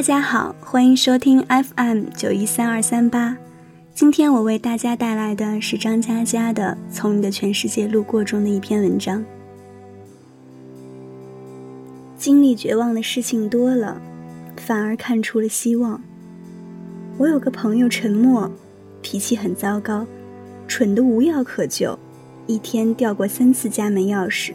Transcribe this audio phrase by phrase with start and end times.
[0.00, 3.36] 大家好，欢迎收听 FM 九一三二三八。
[3.92, 9.22] 今天我为大家带来的是张嘉佳的《从你的全世界路过》中的一篇文章。
[12.16, 14.00] 经历绝望的事情多了，
[14.56, 16.00] 反而看出了希望。
[17.18, 18.50] 我有个朋友陈默，
[19.02, 20.06] 脾气很糟糕，
[20.66, 21.98] 蠢得无药可救，
[22.46, 24.52] 一天掉过三次家门钥匙。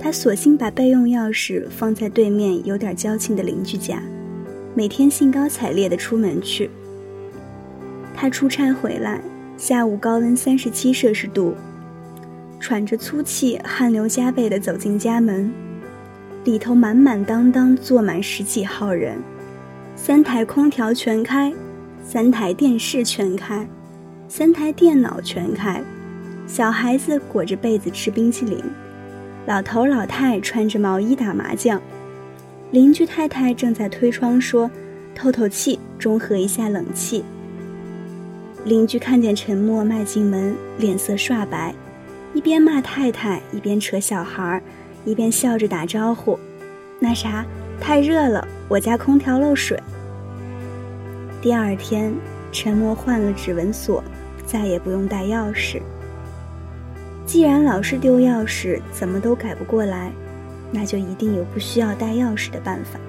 [0.00, 4.02] 他索性把备用钥匙放在对面有点交情的邻居家。
[4.76, 6.70] 每天兴高采烈地出门去。
[8.14, 9.22] 他出差回来，
[9.56, 11.54] 下午高温三十七摄氏度，
[12.60, 15.50] 喘着粗气，汗流浃背地走进家门，
[16.44, 19.16] 里头满满当当坐满十几号人，
[19.94, 21.50] 三台空调全开，
[22.04, 23.66] 三台电视全开，
[24.28, 25.82] 三台电脑全开，
[26.46, 28.62] 小孩子裹着被子吃冰淇淋，
[29.46, 31.80] 老头老太穿着毛衣打麻将。
[32.76, 34.70] 邻居太太正在推窗说
[35.16, 37.24] ：“透透气，中和一下冷气。”
[38.66, 41.74] 邻居看见陈默迈进门，脸色刷白，
[42.34, 44.62] 一边骂太太，一边扯小孩，
[45.06, 46.38] 一边笑着打招呼
[47.00, 47.46] ：“那啥，
[47.80, 49.82] 太热了，我家空调漏水。”
[51.40, 52.12] 第二天，
[52.52, 54.04] 陈默换了指纹锁，
[54.44, 55.80] 再也不用带钥匙。
[57.24, 60.12] 既然老是丢钥匙，怎么都改不过来。
[60.76, 63.00] 那就一定有不需要带钥匙的办法。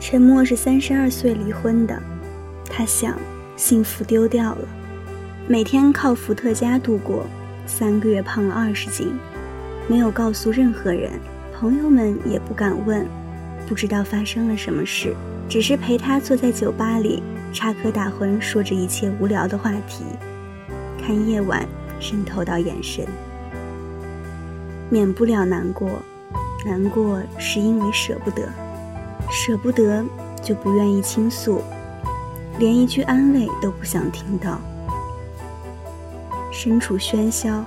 [0.00, 2.02] 陈默是三十二岁离婚的，
[2.68, 3.16] 他想
[3.56, 4.68] 幸福丢掉了，
[5.46, 7.26] 每天靠伏特加度过，
[7.64, 9.16] 三个月胖了二十斤，
[9.86, 11.12] 没有告诉任何人，
[11.54, 13.06] 朋友们也不敢问，
[13.68, 15.14] 不知道发生了什么事，
[15.48, 17.22] 只是陪他坐在酒吧里
[17.52, 20.04] 插科打诨，说着一切无聊的话题，
[21.00, 21.64] 看夜晚
[22.00, 23.06] 渗透到眼神。
[24.88, 25.88] 免不了难过，
[26.64, 28.48] 难过是因为舍不得，
[29.30, 30.04] 舍不得
[30.42, 31.60] 就不愿意倾诉，
[32.58, 34.60] 连一句安慰都不想听到。
[36.52, 37.64] 身处喧嚣，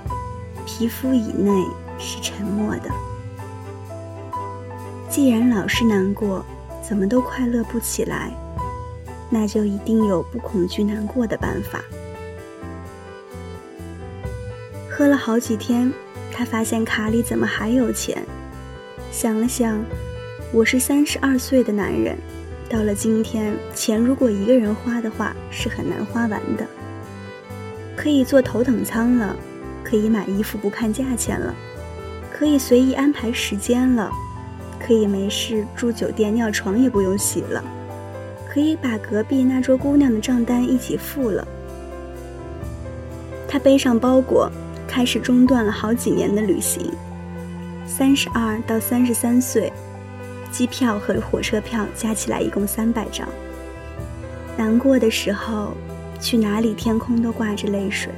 [0.64, 1.64] 皮肤以内
[1.98, 2.90] 是沉默的。
[5.08, 6.44] 既然老是难过，
[6.82, 8.32] 怎么都快乐不起来，
[9.28, 11.80] 那就一定有不恐惧难过的办法。
[14.90, 15.92] 喝了好几天。
[16.32, 18.22] 他发现卡里怎么还有钱？
[19.12, 19.84] 想了想，
[20.52, 22.16] 我是三十二岁的男人，
[22.68, 26.66] 到了今天，钱如果一个人花的话，是很难花完的。
[27.96, 29.36] 可以坐头等舱了，
[29.84, 31.54] 可以买衣服不看价钱了，
[32.32, 34.10] 可以随意安排时间了，
[34.78, 37.62] 可以没事住酒店尿床也不用洗了，
[38.48, 41.46] 可以把隔壁那桌姑娘的账单一起付了。
[43.46, 44.50] 他背上包裹。
[44.90, 46.92] 开始中断了好几年的旅行，
[47.86, 49.72] 三十二到三十三岁，
[50.50, 53.26] 机票和火车票加起来一共三百张。
[54.56, 55.76] 难过的时候，
[56.20, 58.12] 去哪里天空都挂着泪水。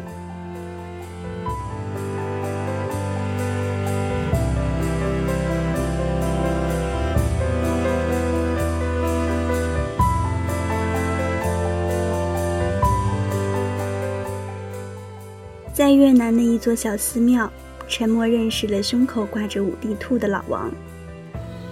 [15.92, 17.52] 在越南的一座小寺庙，
[17.86, 20.72] 陈默认识了胸口挂着五帝兔的老王。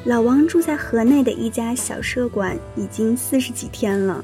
[0.04, 4.22] 老王住在河内的一家小舍馆，已经四十几天了，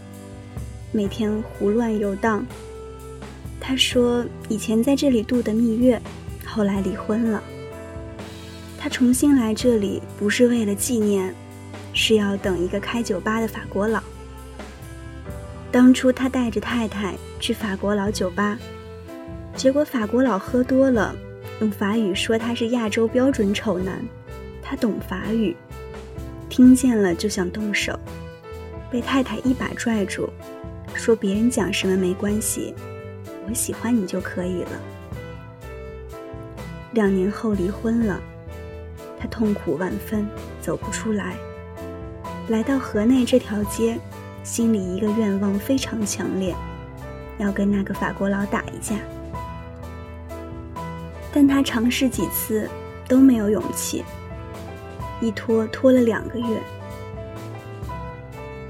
[0.93, 2.45] 每天胡乱游荡。
[3.59, 5.99] 他说以前在这里度的蜜月，
[6.45, 7.43] 后来离婚了。
[8.79, 11.35] 他重新来这里不是为了纪念，
[11.95, 14.03] 是要等一个开酒吧的法国佬。
[15.73, 18.59] 当初他带着太太去法国佬酒吧。
[19.57, 21.17] 结果法国佬喝多了，
[21.61, 24.05] 用法语说他是亚洲标准丑男，
[24.63, 25.57] 他懂法语，
[26.51, 27.99] 听见了就想动手，
[28.91, 30.29] 被太太一把拽住，
[30.95, 32.75] 说别人讲什么没关系，
[33.49, 34.71] 我喜欢你就可以了。
[36.93, 38.21] 两年后离婚了，
[39.19, 40.29] 他痛苦万分，
[40.61, 41.35] 走不出来，
[42.49, 43.99] 来到河内这条街，
[44.45, 46.55] 心里一个愿望非常强烈，
[47.39, 48.97] 要跟那个法国佬打一架。
[51.39, 52.67] 但他尝试几次
[53.07, 54.03] 都没有勇气，
[55.21, 56.59] 一拖拖了两个月。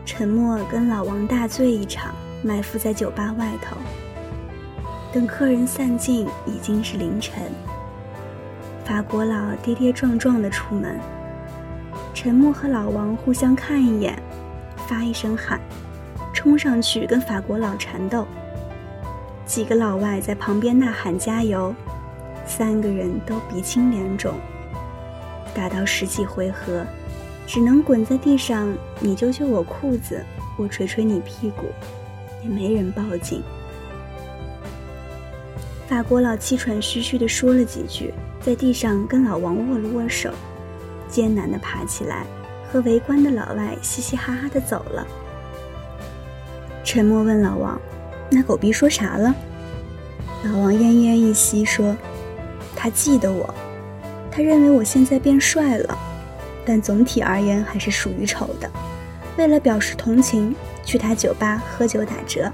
[0.04, 3.76] 沉默跟老王大醉一场，埋伏在酒吧外头。
[5.12, 7.40] 等客人散尽，已经是凌晨。
[8.84, 10.98] 法国佬跌跌撞撞的出门，
[12.12, 14.20] 沉默和老王互相看一眼，
[14.88, 15.60] 发一声喊，
[16.34, 18.26] 冲上去跟法国佬缠斗。
[19.44, 21.72] 几个老外在旁边呐喊加油。
[22.46, 24.34] 三个人都鼻青脸肿，
[25.52, 26.86] 打到十几回合，
[27.46, 30.24] 只能滚在地上，你揪揪我裤子，
[30.56, 31.66] 我捶捶你屁股，
[32.42, 33.42] 也没人报警。
[35.88, 40.30] 法国佬气喘吁吁地说了几句，在地上跟老王握了握手，
[41.08, 42.24] 艰难地爬起来，
[42.70, 45.06] 和围观的老外嘻嘻哈哈地走了。
[46.84, 47.80] 沉默问老王
[48.30, 49.34] ：“那狗逼说啥了？”
[50.44, 51.96] 老王奄奄一息说
[52.76, 53.52] ：“他记得我，
[54.30, 55.98] 他认为我现在变帅了，
[56.64, 58.70] 但总体而言还是属于丑的。
[59.38, 62.52] 为了表示同情，去他酒吧喝酒打折。”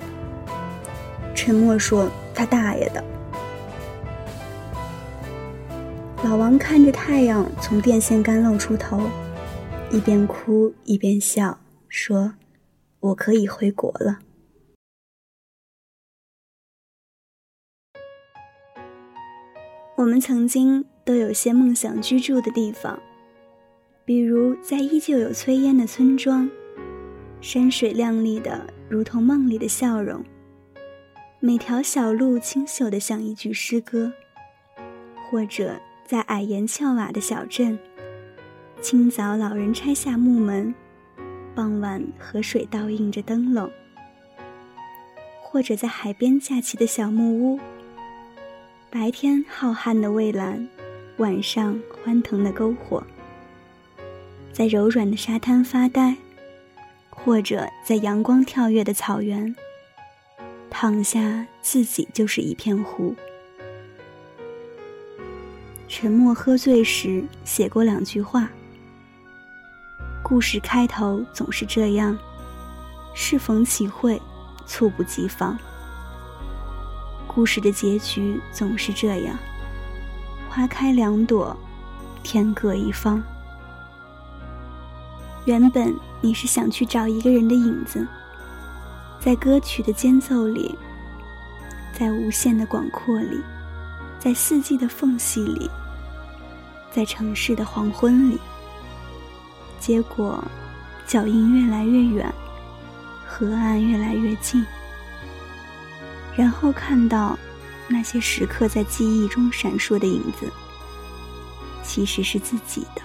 [1.34, 3.04] 沉默说：“他大爷的！”
[6.24, 9.00] 老王看着太阳从电线杆露出头，
[9.90, 11.58] 一边哭一边笑，
[11.88, 12.34] 说
[13.00, 14.19] ：“我可以回国了。”
[20.02, 23.00] 我们曾经都有些梦想居住的地方，
[24.04, 26.50] 比如在依旧有炊烟的村庄，
[27.40, 30.25] 山水亮丽的如同梦里的笑容，
[31.38, 34.12] 每条小路清秀的像一句诗歌，
[35.31, 35.81] 或者。
[36.05, 37.78] 在矮檐翘瓦的小镇，
[38.82, 40.75] 清早老人拆下木门，
[41.55, 43.70] 傍晚河水倒映着灯笼；
[45.40, 47.58] 或者在海边架起的小木屋，
[48.94, 50.68] 白天浩瀚的蔚蓝，
[51.16, 53.02] 晚上欢腾的篝火；
[54.52, 56.14] 在柔软的沙滩发呆，
[57.08, 59.56] 或者在阳光跳跃的草原，
[60.68, 63.16] 躺下自己就是一片湖。
[65.88, 68.50] 沉默喝醉时写过两句话。
[70.22, 72.18] 故事开头总是这样，
[73.14, 74.20] 适逢其会，
[74.66, 75.58] 猝不及防。
[77.34, 79.37] 故事的结局总是这样，
[80.50, 81.56] 花开两朵，
[82.23, 83.23] 天各一方。
[85.46, 88.06] 原本你是想去找一个人的影子，
[89.19, 90.79] 在歌曲的间奏里，
[91.99, 93.40] 在无限的广阔里，
[94.19, 95.70] 在四季的缝隙里。
[96.94, 98.38] 在城市的黄昏里，
[99.81, 100.44] 结果
[101.06, 102.31] 脚印越来越远，
[103.26, 104.62] 河岸越来越近，
[106.37, 107.38] 然后看到
[107.88, 110.50] 那些时刻在记忆中闪烁的影子，
[111.82, 113.02] 其实是自己的。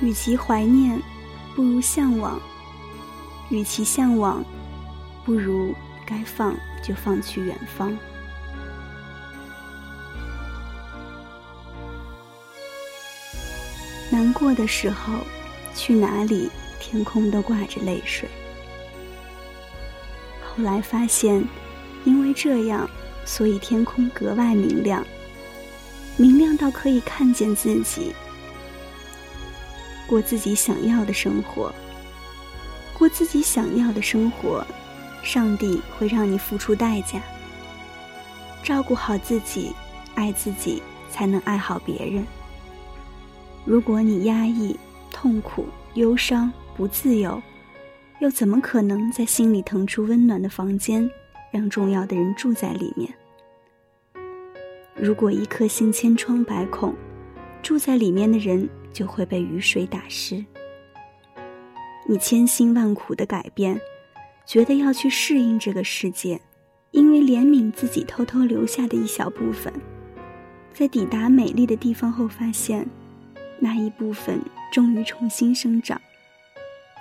[0.00, 1.00] 与其怀念，
[1.54, 2.38] 不如向往；
[3.48, 4.44] 与其向往，
[5.24, 5.74] 不如
[6.04, 7.96] 该放就放去远方。
[14.10, 15.14] 难过的时候，
[15.74, 18.28] 去哪里，天空都挂着泪水。
[20.44, 21.42] 后来发现，
[22.04, 22.88] 因为这样，
[23.24, 25.04] 所以天空格外明亮，
[26.16, 28.12] 明亮到可以看见自己，
[30.06, 31.74] 过自己想要的生活。
[32.96, 34.64] 过自己想要的生活，
[35.22, 37.20] 上帝会让你付出代价。
[38.62, 39.72] 照顾好自己，
[40.14, 40.80] 爱自己，
[41.10, 42.24] 才能爱好别人。
[43.64, 44.78] 如果你压抑、
[45.10, 47.42] 痛苦、忧伤、不自由，
[48.20, 51.10] 又怎么可能在心里腾出温暖的房间，
[51.54, 53.14] 让重要的人住在里面？
[54.96, 56.92] 如果一颗心千疮百孔，
[57.62, 60.44] 住在里面的人就会被雨水打湿。
[62.08, 63.80] 你千辛万苦的改变，
[64.44, 66.40] 觉得要去适应这个世界，
[66.90, 69.72] 因为怜悯自己偷偷留下的一小部分，
[70.72, 72.84] 在抵达美丽的地方后发现。
[73.60, 74.40] 那一部分
[74.72, 76.00] 终于重新生长，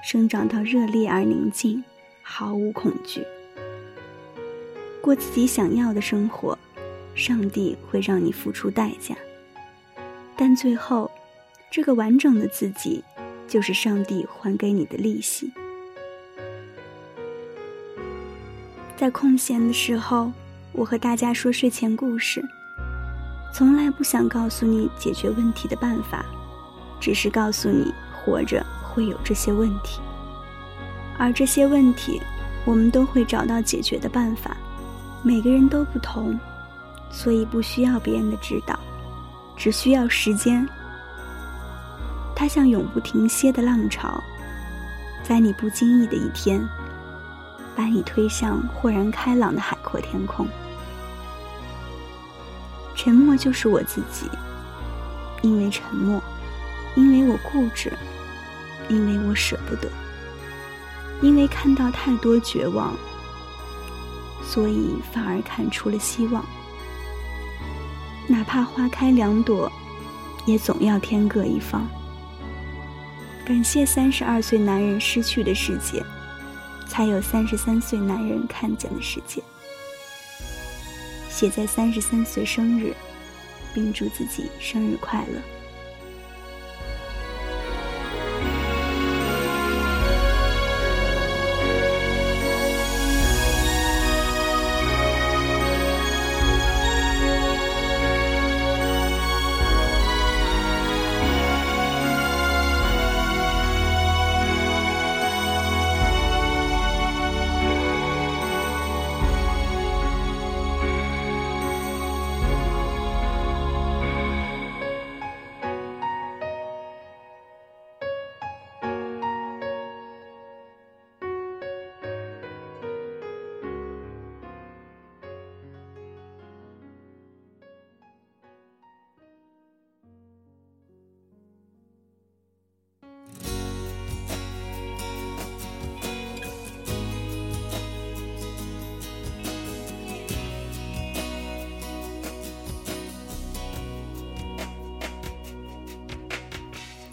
[0.04, 1.84] 生长到热烈而宁静，
[2.22, 3.26] 毫无恐惧，
[5.04, 6.58] 过自己想要的生活。
[7.14, 9.16] 上帝会让你付出代价，
[10.36, 11.12] 但最后，
[11.70, 13.04] 这个完整的自己，
[13.48, 15.52] 就是上帝还给你的利息。
[18.98, 20.32] 在空闲的时候，
[20.72, 22.44] 我和大家说睡前故事，
[23.54, 26.26] 从来不想告诉你解决问题的办法。
[27.00, 30.02] 只是告诉你，活着会有这些问题，
[31.20, 32.20] 而这些问题，
[32.66, 34.58] 我们都会找到解决的办法。
[35.26, 36.38] 每个人都不同，
[37.10, 38.78] 所以不需要别人的指导，
[39.56, 40.68] 只需要时间。
[42.36, 44.22] 它像永不停歇的浪潮，
[45.24, 46.62] 在你不经意的一天，
[47.74, 50.46] 把你推向豁然开朗的海阔天空。
[52.94, 54.30] 沉默就是我自己，
[55.42, 56.22] 因为沉默。
[56.96, 57.92] 因为我固执，
[58.88, 59.90] 因为我舍不得，
[61.22, 62.94] 因为看到太多绝望，
[64.46, 66.46] 所以反而看出了希望。
[68.28, 69.72] 哪怕花开两朵，
[70.46, 71.88] 也总要天各一方。
[73.46, 76.02] 感谢三十二岁男人失去的世界，
[76.88, 79.42] 才有三十三岁男人看见的世界。
[81.30, 82.94] 写在三十三岁生日，
[83.74, 85.53] 并祝自己生日快乐。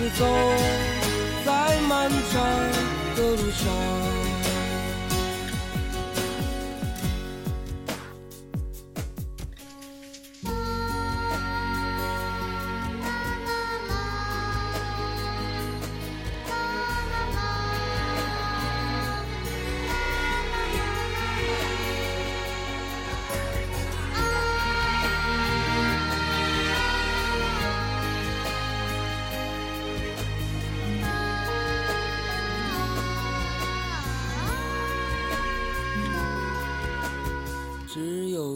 [0.00, 0.24] 是走
[1.44, 2.42] 在漫长
[3.16, 4.19] 的路上。